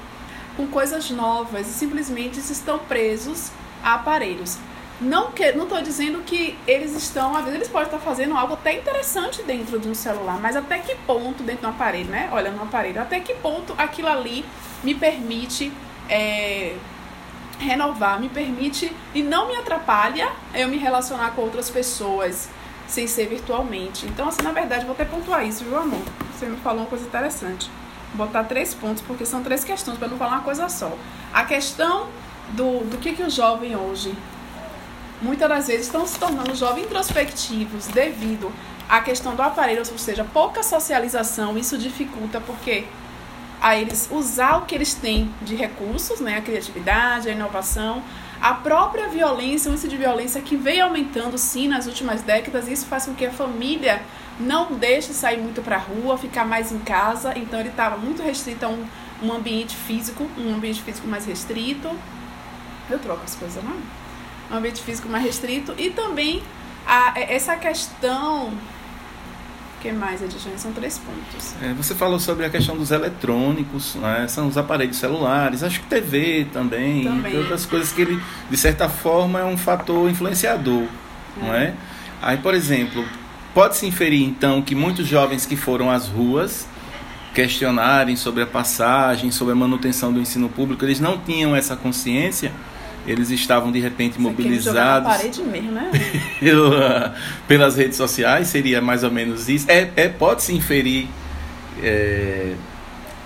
com 0.58 0.68
coisas 0.68 1.10
novas 1.12 1.68
e 1.68 1.72
simplesmente 1.72 2.40
estão 2.40 2.80
presos 2.80 3.52
a 3.84 3.94
aparelhos. 3.94 4.58
Não 5.00 5.32
que, 5.32 5.52
não 5.52 5.66
estou 5.66 5.80
dizendo 5.84 6.24
que 6.24 6.58
eles 6.66 6.96
estão, 6.96 7.36
às 7.36 7.44
vezes 7.44 7.54
eles 7.54 7.68
podem 7.68 7.86
estar 7.86 8.00
fazendo 8.00 8.36
algo 8.36 8.56
até 8.56 8.74
interessante 8.74 9.44
dentro 9.44 9.78
de 9.78 9.88
um 9.88 9.94
celular, 9.94 10.40
mas 10.42 10.56
até 10.56 10.80
que 10.80 10.96
ponto 10.96 11.44
dentro 11.44 11.62
de 11.62 11.68
um 11.68 11.70
aparelho, 11.70 12.10
né? 12.10 12.30
Olha, 12.32 12.50
no 12.50 12.64
aparelho, 12.64 13.00
até 13.00 13.20
que 13.20 13.36
ponto 13.36 13.76
aquilo 13.78 14.08
ali 14.08 14.44
me 14.84 14.96
permite 14.96 15.72
é, 16.10 16.76
renovar, 17.60 18.20
me 18.20 18.28
permite 18.28 18.92
e 19.14 19.22
não 19.22 19.48
me 19.48 19.56
atrapalha 19.56 20.32
eu 20.56 20.68
me 20.68 20.78
relacionar 20.78 21.32
com 21.36 21.44
outras 21.44 21.70
pessoas 21.70 22.50
sem 22.88 23.06
ser 23.06 23.28
virtualmente. 23.28 24.08
Então, 24.08 24.28
assim, 24.28 24.42
na 24.42 24.52
verdade, 24.52 24.86
vou 24.86 24.96
até 24.96 25.06
pontuar 25.06 25.46
isso, 25.46 25.64
viu, 25.64 25.78
amor? 25.78 26.02
Você 26.34 26.48
me 26.48 26.58
falou 26.58 26.82
uma 26.82 26.88
coisa 26.88 27.06
interessante 27.06 27.70
botar 28.18 28.44
três 28.44 28.74
pontos, 28.74 29.02
porque 29.02 29.26
são 29.26 29.44
três 29.44 29.64
questões, 29.64 29.98
para 29.98 30.08
não 30.08 30.18
falar 30.18 30.38
uma 30.38 30.44
coisa 30.44 30.68
só. 30.68 30.92
A 31.34 31.46
questão 31.46 32.08
do, 32.50 32.84
do 32.86 32.98
que, 32.98 33.14
que 33.14 33.24
o 33.24 33.30
jovem 33.30 33.76
hoje, 33.76 34.14
muitas 35.22 35.48
das 35.48 35.68
vezes, 35.68 35.86
estão 35.86 36.06
se 36.06 36.20
tornando 36.20 36.54
jovens 36.56 36.86
introspectivos 36.86 37.88
devido 37.88 38.52
à 38.90 39.00
questão 39.02 39.36
do 39.36 39.42
aparelho, 39.42 39.84
ou 39.90 39.98
seja, 39.98 40.26
pouca 40.26 40.64
socialização, 40.64 41.58
isso 41.58 41.78
dificulta 41.78 42.42
porque 42.42 42.86
a 43.62 43.76
eles 43.76 44.08
usar 44.12 44.58
o 44.58 44.66
que 44.66 44.76
eles 44.76 44.94
têm 44.94 45.34
de 45.42 45.56
recursos, 45.56 46.20
né, 46.20 46.38
a 46.38 46.42
criatividade, 46.42 47.30
a 47.30 47.32
inovação, 47.32 48.04
a 48.40 48.54
própria 48.54 49.08
violência, 49.08 49.70
o 49.70 49.74
índice 49.74 49.88
de 49.88 49.98
violência 49.98 50.42
que 50.42 50.56
veio 50.56 50.86
aumentando 50.86 51.38
sim 51.38 51.68
nas 51.68 51.88
últimas 51.88 52.22
décadas, 52.22 52.68
isso 52.68 52.86
faz 52.86 53.06
com 53.06 53.16
que 53.16 53.26
a 53.26 53.32
família 53.32 54.02
não 54.40 54.74
deixe 54.74 55.14
sair 55.14 55.40
muito 55.40 55.62
para 55.62 55.78
a 55.78 55.80
rua, 55.80 56.18
ficar 56.18 56.46
mais 56.46 56.72
em 56.72 56.80
casa. 56.80 57.38
Então 57.38 57.60
ele 57.60 57.70
estava 57.70 57.98
muito 57.98 58.22
restrito 58.22 58.66
a 58.66 58.70
um, 58.70 58.86
um 59.22 59.34
ambiente 59.34 59.76
físico, 59.76 60.28
um 60.38 60.54
ambiente 60.54 60.82
físico 60.82 61.08
mais 61.08 61.26
restrito. 61.26 61.90
Eu 62.90 63.00
troco 63.00 63.24
as 63.24 63.36
coisas, 63.36 63.64
não? 63.64 63.72
É? 63.72 64.54
Um 64.54 64.58
ambiente 64.58 64.82
físico 64.82 65.10
mais 65.10 65.24
restrito 65.24 65.74
e 65.78 65.90
também 65.90 66.42
a, 66.86 67.14
essa 67.20 67.56
questão 67.58 68.54
o 69.78 69.80
que 69.80 69.92
mais, 69.92 70.24
Edilene? 70.24 70.58
São 70.58 70.74
três 70.74 70.98
pontos. 70.98 71.54
É, 71.62 71.72
você 71.74 71.94
falou 71.94 72.20
sobre 72.20 72.44
a 72.44 72.50
questão 72.50 72.76
dos 72.76 72.90
eletrônicos, 72.90 73.94
né? 73.94 74.26
são 74.28 74.48
os 74.48 74.58
aparelhos 74.58 74.98
celulares, 74.98 75.62
acho 75.62 75.82
que 75.82 75.86
TV 75.86 76.48
também, 76.52 77.04
também. 77.04 77.34
e 77.34 77.38
outras 77.38 77.64
coisas 77.64 77.92
que 77.92 78.02
ele, 78.02 78.20
de 78.50 78.58
certa 78.58 78.90
forma, 78.90 79.40
é 79.40 79.46
um 79.46 79.56
fator 79.56 80.10
influenciador, 80.10 80.82
é. 80.84 81.46
não 81.46 81.54
é? 81.54 81.74
Aí, 82.24 82.38
por 82.38 82.56
exemplo, 82.56 83.06
Pode-se 83.54 83.86
inferir, 83.86 84.24
então, 84.24 84.62
que 84.62 84.76
muitos 84.76 85.08
jovens 85.08 85.46
que 85.46 85.56
foram 85.56 85.90
às 85.90 86.08
ruas 86.08 86.68
questionarem 87.34 88.16
sobre 88.16 88.42
a 88.42 88.48
passagem, 88.48 89.30
sobre 89.30 89.54
a 89.54 89.56
manutenção 89.56 90.12
do 90.12 90.20
ensino 90.20 90.50
público, 90.50 90.84
eles 90.84 91.00
não 91.00 91.20
tinham 91.20 91.56
essa 91.56 91.76
consciência, 91.76 92.52
eles 93.06 93.30
estavam 93.30 93.72
de 93.72 93.80
repente 93.80 94.20
mobilizados. 94.20 95.08
parede 95.08 95.44
mesmo, 95.44 95.72
né? 95.72 95.92
pelas 97.48 97.78
redes 97.78 97.96
sociais, 97.96 98.48
seria 98.48 98.82
mais 98.82 99.04
ou 99.04 99.12
menos 99.12 99.48
isso. 99.48 99.70
É, 99.70 99.92
é 99.96 100.10
pode-se 100.10 100.54
inferir, 100.54 101.08
é, 101.82 102.56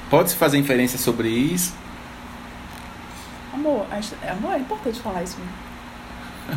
pode-se 0.10 0.36
fazer 0.36 0.58
inferência 0.58 1.00
sobre 1.00 1.30
isso. 1.30 1.74
Amor, 3.54 3.88
amor, 4.30 4.54
é 4.54 4.60
importante 4.60 5.00
falar 5.00 5.24
isso 5.24 5.38
mesmo. 5.40 5.72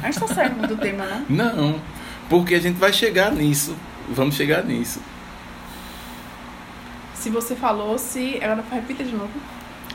A 0.02 0.06
gente 0.10 0.22
está 0.22 0.26
saindo 0.26 0.66
do 0.66 0.76
tema, 0.76 1.06
não? 1.28 1.54
Não. 1.54 1.80
Porque 2.28 2.54
a 2.54 2.60
gente 2.60 2.76
vai 2.76 2.92
chegar 2.92 3.32
nisso. 3.32 3.76
Vamos 4.08 4.34
chegar 4.34 4.64
nisso. 4.64 5.00
Se 7.14 7.30
você 7.30 7.54
falou, 7.54 7.96
se. 7.98 8.38
Agora 8.42 8.64
repita 8.70 9.04
de 9.04 9.12
novo. 9.12 9.30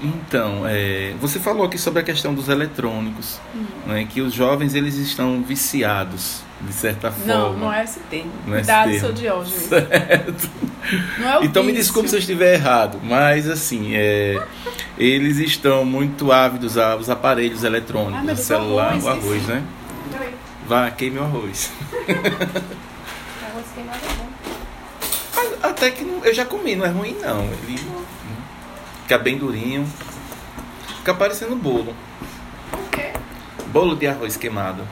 Então, 0.02 0.64
é, 0.66 1.14
você 1.20 1.40
falou 1.40 1.66
aqui 1.66 1.78
sobre 1.78 2.00
a 2.00 2.04
questão 2.04 2.34
dos 2.34 2.48
eletrônicos, 2.48 3.40
hum. 3.54 3.66
né, 3.86 4.08
que 4.10 4.22
os 4.22 4.34
jovens 4.34 4.74
eles 4.74 4.96
estão 4.96 5.42
viciados, 5.42 6.42
de 6.62 6.72
certa 6.72 7.12
forma. 7.12 7.34
Não, 7.34 7.58
não 7.58 7.74
é 7.74 7.84
esse 7.84 8.00
termo. 8.02 8.32
Não 8.48 8.54
é 8.54 8.60
Cuidado, 8.60 8.98
seu 8.98 9.12
Diógenes. 9.12 9.64
Certo. 9.70 10.50
Não 11.20 11.30
é 11.30 11.40
o 11.40 11.44
então 11.44 11.64
vício. 11.64 11.64
me 11.64 11.74
desculpe 11.74 12.10
se 12.10 12.16
eu 12.16 12.20
estiver 12.20 12.54
errado, 12.54 13.00
mas 13.04 13.50
assim, 13.50 13.94
é, 13.94 14.42
eles 14.98 15.38
estão 15.38 15.84
muito 15.84 16.32
ávidos 16.32 16.78
aos 16.78 17.10
aparelhos 17.10 17.66
eletrônicos, 17.66 18.30
ah, 18.30 18.34
o 18.34 18.38
celular, 18.38 18.98
o 18.98 19.10
arroz, 19.10 19.46
né? 19.48 19.62
Vá, 20.70 20.92
queime 20.92 21.18
o 21.18 21.24
arroz. 21.24 21.72
arroz 22.06 23.66
queimado 23.74 24.00
é 24.06 24.14
bom. 24.14 24.30
Até 25.64 25.90
que 25.90 26.04
eu 26.04 26.32
já 26.32 26.46
comi, 26.46 26.76
não 26.76 26.86
é 26.86 26.90
ruim 26.90 27.18
não. 27.20 27.42
Ele 27.46 27.80
fica 29.02 29.18
bem 29.18 29.40
durinho. 29.40 29.92
Fica 30.98 31.16
parecendo 31.16 31.56
bolo. 31.56 31.96
O 32.72 32.90
quê? 32.92 33.14
Bolo 33.70 33.96
de 33.96 34.06
arroz 34.06 34.38
queimado. 34.38 34.88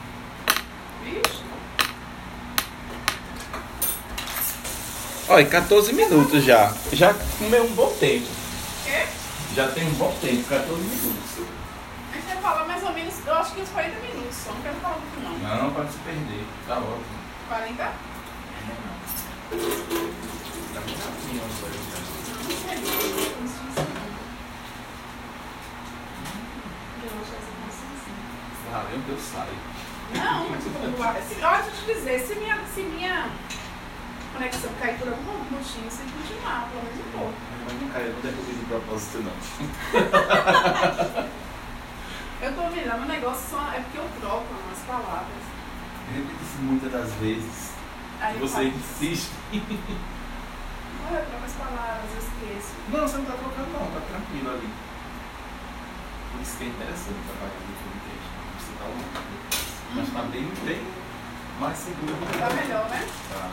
Olha, 5.28 5.46
14 5.46 5.92
minutos 5.92 6.42
já. 6.42 6.74
Já 6.92 7.14
comeu 7.38 7.62
um 7.64 7.72
bom 7.74 7.94
tempo. 8.00 8.26
Quê? 8.84 9.06
Já 9.54 9.68
tem 9.68 9.86
um 9.86 9.92
bom 9.92 10.12
tempo, 10.20 10.42
14 10.42 10.82
minutos. 10.82 11.57
Falar 12.48 12.64
mais 12.64 12.82
ou 12.82 12.92
menos, 12.94 13.14
eu 13.26 13.34
acho 13.34 13.52
que 13.52 13.60
uns 13.60 13.68
40 13.68 14.00
minutos 14.00 14.34
só, 14.34 14.50
não 14.54 14.62
quero 14.62 14.76
falar 14.76 14.96
muito 14.96 15.20
não. 15.22 15.32
Não, 15.36 15.70
pode 15.74 15.92
se 15.92 15.98
perder, 15.98 16.46
tá 16.66 16.78
ótimo. 16.78 17.04
40? 17.46 17.76
Tá 17.76 17.92
muito 20.80 20.98
rapidinho 21.04 21.42
as 21.44 21.52
coisas. 21.60 21.82
Valeu, 28.72 28.98
Deus 29.06 29.20
sai. 29.20 29.52
Não, 30.14 30.46
tipo, 30.56 30.78
eu 30.78 30.92
te 31.70 31.84
dizer, 31.84 32.18
se 32.20 32.34
minha, 32.36 32.58
se 32.74 32.80
minha 32.80 33.30
conexão 34.32 34.70
cair 34.80 34.98
por 34.98 35.08
algum 35.08 35.36
motivo, 35.50 35.90
você 35.90 36.02
continuar, 36.02 36.70
pelo 36.70 36.82
menos 36.82 36.98
um 36.98 37.10
pouco. 37.12 37.34
Mas 37.66 37.74
não 37.82 37.88
caiu, 37.90 38.12
não 38.14 38.20
derrubei 38.22 38.54
de 38.54 38.64
propósito, 38.64 39.18
não. 39.18 39.36
Vendo, 42.88 43.00
meu 43.00 43.08
negócio 43.08 43.50
só 43.50 43.70
é 43.72 43.80
porque 43.80 43.98
eu 43.98 44.08
troco 44.18 44.46
umas 44.48 44.78
palavras. 44.86 45.44
Eu 46.08 46.14
repito 46.22 46.40
isso 46.42 46.62
muitas 46.62 46.90
das 46.90 47.12
vezes. 47.20 47.72
Aí 48.18 48.38
Você 48.38 48.64
insiste. 48.64 49.30
"Ah, 51.04 51.12
eu 51.12 51.26
troco 51.26 51.44
as 51.44 51.52
palavras, 51.52 52.10
eu 52.12 52.18
esqueço. 52.18 52.72
Não, 52.88 53.00
você 53.00 53.16
não 53.18 53.24
tá 53.26 53.32
trocando 53.34 53.68
não, 53.76 53.90
tá 53.92 54.00
tranquilo 54.08 54.50
ali. 54.50 54.68
Por 56.32 56.40
isso 56.40 56.56
que 56.56 56.64
é 56.64 56.66
interessante 56.68 57.20
trabalhar 57.28 57.60
no 57.60 57.76
podcast. 57.76 58.24
Você 58.56 58.72
tá 58.80 58.84
louco. 58.88 59.20
Mas 59.94 60.08
tá 60.08 60.22
bem, 60.32 60.48
bem 60.64 60.82
mais 61.60 61.76
seguro. 61.76 62.16
Tá 62.40 62.48
melhor, 62.56 62.88
né? 62.88 63.06
Tá. 63.28 63.50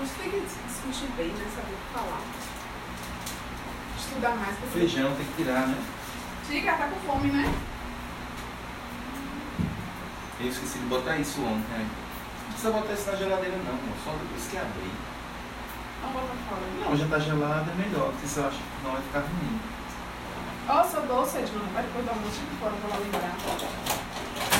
Você 0.00 0.14
tem 0.20 0.30
que 0.32 0.40
discutir 0.40 1.08
bem, 1.16 1.28
né? 1.28 1.46
Saber 1.54 1.72
o 1.72 1.76
que 1.80 1.92
falar. 1.94 2.20
Estudar 3.96 4.36
mais. 4.36 4.56
Feijão 4.70 5.14
tem 5.16 5.24
que 5.24 5.32
tirar, 5.44 5.66
né? 5.66 5.78
Diga, 6.46 6.72
tá 6.74 6.88
com 6.88 7.00
fome, 7.06 7.30
né? 7.30 7.71
Eu 10.42 10.48
esqueci 10.48 10.78
de 10.78 10.86
botar 10.86 11.16
isso 11.18 11.40
ontem. 11.42 11.62
né? 11.78 11.86
Não 11.88 12.46
precisa 12.52 12.70
botar 12.72 12.92
isso 12.92 13.10
na 13.10 13.16
geladeira 13.16 13.56
não, 13.58 13.70
amor. 13.72 13.96
só 14.04 14.10
depois 14.12 14.46
que 14.50 14.56
abrir. 14.56 14.92
Vamos 16.02 16.20
botar 16.20 16.34
fora. 16.48 16.62
Não, 16.90 16.96
já 16.96 17.06
tá 17.06 17.18
gelado, 17.18 17.70
é 17.70 17.74
melhor, 17.74 18.10
porque 18.10 18.26
você 18.26 18.40
acha 18.40 18.56
que 18.58 18.84
não 18.84 18.92
vai 18.92 19.02
ficar 19.02 19.20
ruim. 19.20 19.60
Ó, 20.68 20.84
seu 20.84 21.02
doce, 21.02 21.38
Edmund. 21.38 21.72
Vai 21.72 21.82
depois 21.84 22.04
dar 22.06 22.12
um 22.12 22.20
monte 22.20 22.38
de 22.38 22.56
fora 22.58 22.72
pra 22.74 22.88
lá 22.90 22.96
lembrar. 22.98 23.34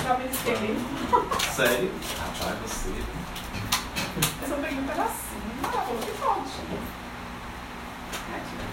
Talvez 0.06 0.30
esquecer. 0.32 0.76
Sério? 1.54 1.90
Rapaz, 2.18 2.58
você. 2.60 2.88
Eu 4.42 4.48
só 4.48 4.54
peguei 4.56 4.78
um 4.78 4.86
pedacinho. 4.86 5.42
Ah, 5.64 5.70
ela 5.72 5.82
falou 5.82 6.00
que 6.00 6.10
pode. 6.12 6.50
Ai, 8.32 8.40
tira. 8.48 8.66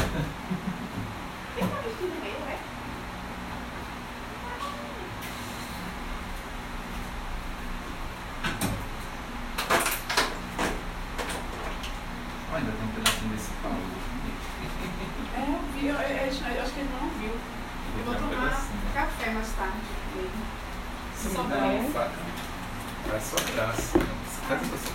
Tem 1.56 1.64
uma 1.64 1.76
vestido 1.82 2.14
no 2.14 2.20
meio, 2.20 2.40
né? 2.46 2.58
Ó, 12.52 12.56
ainda 12.56 12.72
tem 12.72 12.84
um 12.88 12.92
pedacinho 12.92 13.30
desse 13.30 13.50
pão. 13.62 13.72
É, 15.36 15.40
eu 15.40 15.60
vi. 15.74 15.86
Eu, 15.86 15.94
eu- 15.94 16.00
eu- 16.00 16.56
eu 16.56 16.62
acho 16.62 16.72
que 16.72 16.80
ele 16.80 16.90
não 17.00 17.08
viu. 17.20 17.34
Eu 17.98 18.04
vou 18.04 18.14
Tem 18.14 18.24
um 18.24 18.28
tomar 18.28 18.44
pedacinho. 18.44 18.80
café 18.94 19.30
mais 19.30 19.48
tarde. 19.52 19.76
Você 21.16 21.28
me 21.28 21.34
Só 21.34 21.42
dá 21.42 21.56
pra- 21.56 21.66
uma 21.66 21.90
faca. 21.90 22.12
Faz 23.10 23.22
sua 23.24 23.40
graça. 23.54 23.98
Cadê 24.48 24.64
você? 24.66 24.90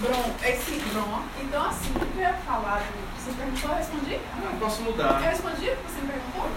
Bron, 0.00 0.34
esse 0.44 0.80
Bron. 0.92 1.22
Então, 1.40 1.64
assim, 1.68 1.92
o 1.94 2.00
que 2.00 2.16
eu 2.18 2.22
ia 2.22 2.34
falar? 2.34 2.82
Você 3.18 3.32
perguntou, 3.32 3.70
eu 3.70 3.78
Não, 4.62 4.68
posso 4.68 4.82
Eu 4.82 4.92
mudar. 4.92 5.18
respondi 5.18 5.70
o 5.70 5.76
que 5.76 5.82
você 5.90 6.00
me 6.02 6.12
perguntou? 6.12 6.48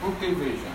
Porque 0.00 0.26
veja, 0.26 0.68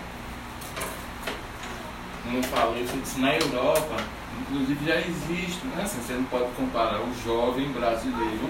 como 2.23 2.37
eu 2.37 2.43
falei, 2.43 2.81
eu 2.83 3.01
disse, 3.01 3.21
na 3.21 3.33
Europa, 3.35 3.95
inclusive 4.41 4.85
já 4.85 4.99
existe, 4.99 5.65
né? 5.67 5.83
Assim, 5.83 6.01
você 6.01 6.13
não 6.13 6.25
pode 6.25 6.51
comparar 6.57 6.99
o 6.99 7.13
jovem 7.23 7.71
brasileiro 7.71 8.49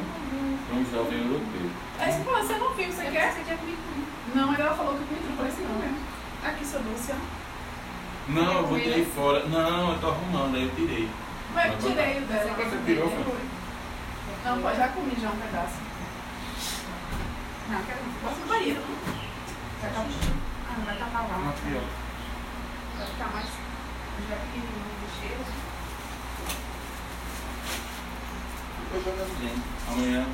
com 0.68 0.78
o 0.78 0.86
jovem 0.92 1.20
europeu. 1.20 1.70
Aí 2.00 2.12
você 2.12 2.24
falou, 2.24 2.44
você 2.44 2.58
não 2.58 2.74
viu, 2.74 2.92
você 2.92 3.06
quer? 3.06 3.34
Você 3.34 3.42
quer 3.42 3.58
comigo? 3.58 3.78
Não, 4.34 4.48
mas 4.48 4.60
ela 4.60 4.74
falou 4.76 4.94
que 4.96 5.04
comigo, 5.06 5.26
eu 5.30 5.38
falei 5.38 5.52
assim, 5.52 5.64
não 5.64 5.80
mesmo. 5.80 5.98
Aqui, 6.44 6.66
seu 6.66 6.80
doce, 6.82 7.12
ó. 7.12 7.16
Não, 8.30 8.54
eu 8.54 8.68
botei 8.68 9.06
fora. 9.06 9.46
Não, 9.46 9.94
eu 9.94 10.00
tô 10.00 10.08
arrumando, 10.08 10.56
aí 10.56 10.64
eu 10.64 10.76
tirei. 10.76 11.08
Mas 11.54 11.72
eu 11.72 11.90
tirei 11.90 12.18
o 12.18 12.22
dela. 12.22 12.54
Você 12.56 12.78
tirou, 12.86 13.10
foi? 13.10 13.36
Não, 14.44 14.62
pode, 14.62 14.78
já 14.78 14.88
comi 14.90 15.16
já 15.22 15.30
um 15.30 15.38
pedaço. 15.38 15.87
Não, 17.70 17.84
quero 17.84 18.00
não. 18.02 18.14
Posso 18.24 18.38
ir 18.38 18.42
no 18.42 18.48
banheiro, 18.48 18.82
não? 18.82 18.96
Vai 19.82 19.92
tapar. 19.92 20.06
Ah, 20.70 20.76
não 20.78 20.86
vai 20.86 20.98
tapar 20.98 21.28
lá. 21.28 21.36
Uma 21.36 21.52
pior. 21.52 21.84
Vai 22.98 23.08
ficar 23.08 23.28
mais. 23.34 23.46
Já 24.30 24.36
pequenininho 24.36 24.98
de 25.04 25.20
cheiro. 25.20 25.44
Eu 28.94 29.04
jogando 29.04 29.40
bem. 29.40 29.64
Amanhã, 29.90 30.26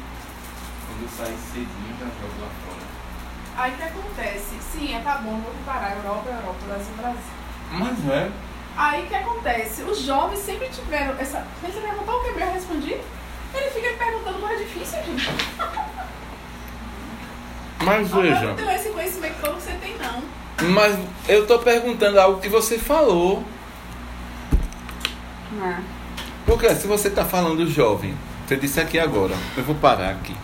quando 0.87 1.01
eu 1.01 1.09
sair 1.09 1.37
cedinho, 1.37 1.97
já 1.99 2.05
jogo 2.05 2.41
lá 2.41 2.49
fora. 2.65 2.93
Aí 3.55 3.73
o 3.73 3.77
que 3.77 3.83
acontece? 3.83 4.59
Sim, 4.61 4.95
é 4.95 4.99
tá 4.99 5.17
bom, 5.17 5.39
vou 5.39 5.53
comparar 5.53 5.95
Europa, 5.97 6.29
Europa, 6.29 6.59
Brasil, 6.67 6.93
Brasil. 6.97 7.21
Mas 7.71 8.09
é. 8.09 8.31
Aí 8.77 9.03
o 9.03 9.07
que 9.07 9.15
acontece? 9.15 9.81
Os 9.83 10.01
jovens 10.01 10.39
sempre 10.39 10.69
tiveram 10.69 11.17
essa. 11.19 11.45
Você 11.61 11.79
perguntou 11.79 12.19
o 12.19 12.23
que 12.23 12.39
eu 12.39 12.51
respondi? 12.51 12.93
Ele 13.53 13.69
fica 13.69 13.93
perguntando 13.93 14.39
mais 14.39 14.59
difícil, 14.59 15.03
gente. 15.03 15.29
Mas 17.83 18.11
Eu 18.11 18.49
não 18.49 18.55
tenho 18.55 18.71
esse 18.71 18.89
conhecimento 18.89 19.35
todo 19.41 19.55
que 19.55 19.61
você 19.61 19.71
tem, 19.73 19.95
não. 19.97 20.69
Mas 20.69 20.97
eu 21.27 21.45
tô 21.45 21.59
perguntando 21.59 22.19
algo 22.19 22.39
que 22.39 22.49
você 22.49 22.77
falou. 22.77 23.43
Não. 25.51 25.77
Porque 26.45 26.73
se 26.75 26.87
você 26.87 27.09
tá 27.09 27.23
falando 27.25 27.65
jovem, 27.67 28.13
você 28.45 28.55
disse 28.55 28.79
aqui 28.79 28.99
agora, 28.99 29.35
eu 29.55 29.63
vou 29.63 29.75
parar 29.75 30.09
aqui. 30.11 30.35